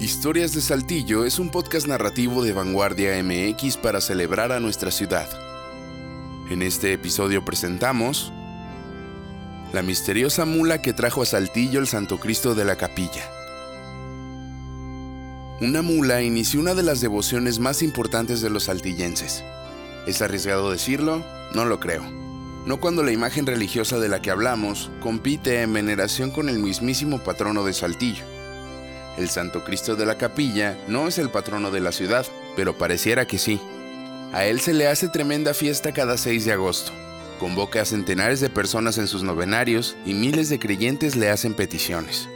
[0.00, 5.28] Historias de Saltillo es un podcast narrativo de Vanguardia MX para celebrar a nuestra ciudad.
[6.48, 8.32] En este episodio presentamos
[9.72, 13.28] la misteriosa mula que trajo a Saltillo el Santo Cristo de la Capilla.
[15.60, 19.42] Una mula inició una de las devociones más importantes de los saltillenses.
[20.06, 21.24] ¿Es arriesgado decirlo?
[21.54, 22.04] No lo creo.
[22.66, 27.18] No cuando la imagen religiosa de la que hablamos compite en veneración con el mismísimo
[27.18, 28.37] patrono de Saltillo.
[29.18, 32.24] El Santo Cristo de la Capilla no es el patrono de la ciudad,
[32.54, 33.60] pero pareciera que sí.
[34.32, 36.92] A él se le hace tremenda fiesta cada 6 de agosto.
[37.40, 42.28] Convoca a centenares de personas en sus novenarios y miles de creyentes le hacen peticiones.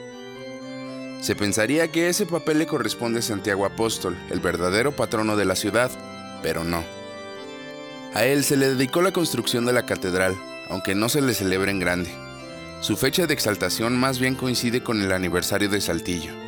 [1.20, 5.54] Se pensaría que ese papel le corresponde a Santiago Apóstol, el verdadero patrono de la
[5.54, 5.88] ciudad,
[6.42, 6.82] pero no.
[8.12, 10.36] A él se le dedicó la construcción de la catedral,
[10.68, 12.10] aunque no se le celebra en grande.
[12.80, 16.41] Su fecha de exaltación más bien coincide con el aniversario de Saltillo.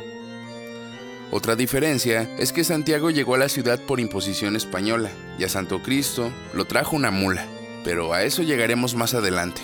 [1.35, 5.83] Otra diferencia es que Santiago llegó a la ciudad por imposición española y a Santo
[5.83, 7.45] Cristo lo trajo una mula,
[7.83, 9.61] pero a eso llegaremos más adelante.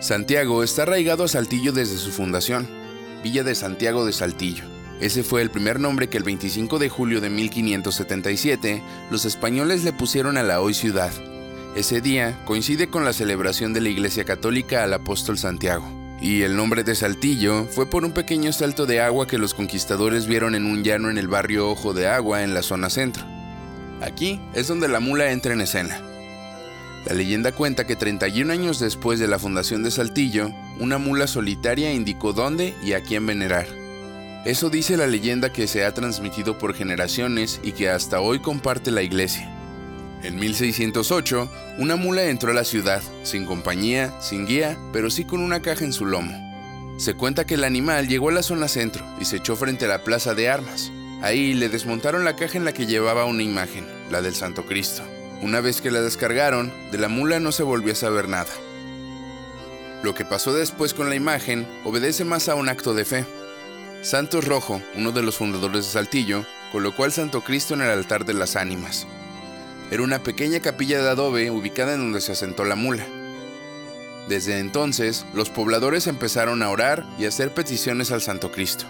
[0.00, 2.66] Santiago está arraigado a Saltillo desde su fundación,
[3.22, 4.64] Villa de Santiago de Saltillo.
[4.98, 9.92] Ese fue el primer nombre que el 25 de julio de 1577 los españoles le
[9.92, 11.12] pusieron a la hoy ciudad.
[11.76, 15.99] Ese día coincide con la celebración de la Iglesia Católica al apóstol Santiago.
[16.20, 20.26] Y el nombre de Saltillo fue por un pequeño salto de agua que los conquistadores
[20.26, 23.24] vieron en un llano en el barrio Ojo de Agua en la zona centro.
[24.02, 25.98] Aquí es donde la mula entra en escena.
[27.06, 31.92] La leyenda cuenta que 31 años después de la fundación de Saltillo, una mula solitaria
[31.94, 33.66] indicó dónde y a quién venerar.
[34.44, 38.90] Eso dice la leyenda que se ha transmitido por generaciones y que hasta hoy comparte
[38.90, 39.59] la iglesia.
[40.22, 45.40] En 1608, una mula entró a la ciudad, sin compañía, sin guía, pero sí con
[45.40, 46.50] una caja en su lomo.
[46.98, 49.88] Se cuenta que el animal llegó a la zona centro y se echó frente a
[49.88, 50.92] la plaza de armas.
[51.22, 55.02] Ahí le desmontaron la caja en la que llevaba una imagen, la del Santo Cristo.
[55.40, 58.50] Una vez que la descargaron, de la mula no se volvió a saber nada.
[60.02, 63.24] Lo que pasó después con la imagen obedece más a un acto de fe.
[64.02, 68.26] Santos Rojo, uno de los fundadores de Saltillo, colocó al Santo Cristo en el altar
[68.26, 69.06] de las ánimas.
[69.90, 73.04] Era una pequeña capilla de adobe ubicada en donde se asentó la mula.
[74.28, 78.84] Desde entonces, los pobladores empezaron a orar y a hacer peticiones al Santo Cristo.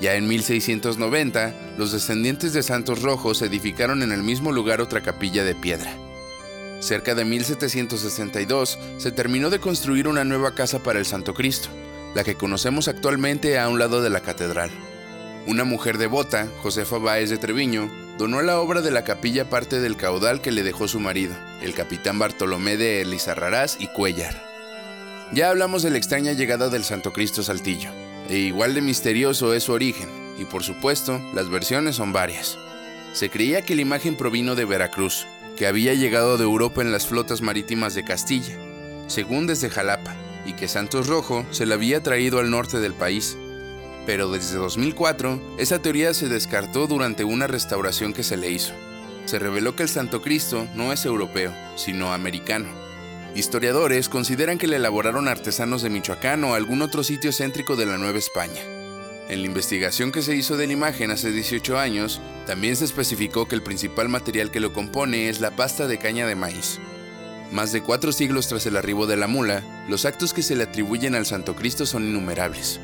[0.00, 5.42] Ya en 1690, los descendientes de Santos Rojos edificaron en el mismo lugar otra capilla
[5.42, 5.92] de piedra.
[6.78, 11.68] Cerca de 1762 se terminó de construir una nueva casa para el Santo Cristo,
[12.14, 14.70] la que conocemos actualmente a un lado de la catedral.
[15.48, 19.96] Una mujer devota, Josefa Báez de Treviño, donó la obra de la capilla parte del
[19.96, 24.42] caudal que le dejó su marido, el capitán Bartolomé de Elizarrarás y Cuellar.
[25.32, 27.90] Ya hablamos de la extraña llegada del Santo Cristo Saltillo
[28.28, 30.08] e igual de misterioso es su origen,
[30.38, 32.58] y por supuesto, las versiones son varias.
[33.14, 35.26] Se creía que la imagen provino de Veracruz,
[35.56, 38.56] que había llegado de Europa en las flotas marítimas de Castilla,
[39.06, 40.14] según desde Jalapa,
[40.44, 43.38] y que Santos Rojo se la había traído al norte del país.
[44.08, 48.72] Pero desde 2004, esa teoría se descartó durante una restauración que se le hizo.
[49.26, 52.68] Se reveló que el Santo Cristo no es europeo, sino americano
[53.34, 57.98] Historiadores consideran que la elaboraron artesanos de Michoacán o algún otro sitio céntrico de la
[57.98, 58.62] Nueva España.
[59.28, 63.46] En la investigación que se hizo de la imagen hace 18 años, también se especificó
[63.46, 66.80] que el principal material que lo compone es la pasta de caña de maíz.
[67.52, 70.64] Más de cuatro siglos tras el arribo de la mula, los actos que se le
[70.64, 72.80] atribuyen al Santo Cristo son innumerables.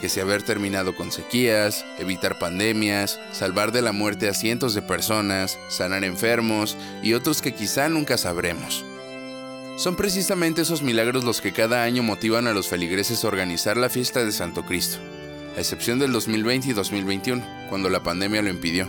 [0.00, 4.80] Que se haber terminado con sequías, evitar pandemias, salvar de la muerte a cientos de
[4.80, 8.84] personas, sanar enfermos y otros que quizá nunca sabremos.
[9.76, 13.88] Son precisamente esos milagros los que cada año motivan a los feligreses a organizar la
[13.88, 14.98] fiesta de Santo Cristo,
[15.56, 18.88] a excepción del 2020 y 2021, cuando la pandemia lo impidió.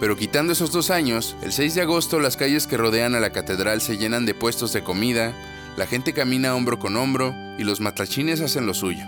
[0.00, 3.30] Pero quitando esos dos años, el 6 de agosto las calles que rodean a la
[3.30, 5.34] catedral se llenan de puestos de comida,
[5.76, 9.04] la gente camina hombro con hombro y los matachines hacen lo suyo.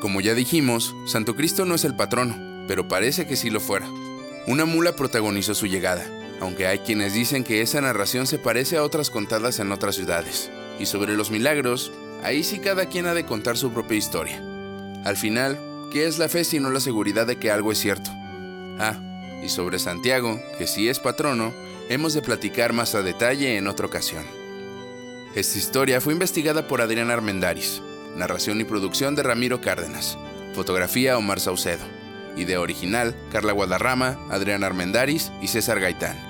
[0.00, 3.86] Como ya dijimos, Santo Cristo no es el patrono, pero parece que sí lo fuera.
[4.46, 6.06] Una mula protagonizó su llegada,
[6.40, 10.50] aunque hay quienes dicen que esa narración se parece a otras contadas en otras ciudades.
[10.78, 11.92] Y sobre los milagros,
[12.22, 14.42] ahí sí cada quien ha de contar su propia historia.
[15.04, 15.58] Al final,
[15.92, 18.10] ¿qué es la fe sino la seguridad de que algo es cierto?
[18.78, 18.98] Ah,
[19.44, 21.52] y sobre Santiago, que sí es patrono,
[21.90, 24.24] hemos de platicar más a detalle en otra ocasión.
[25.34, 27.82] Esta historia fue investigada por Adrián Armendaris,
[28.16, 30.18] narración y producción de Ramiro Cárdenas,
[30.54, 31.84] fotografía Omar Saucedo,
[32.36, 36.29] idea original Carla Guadarrama, Adrián Armendaris y César Gaitán.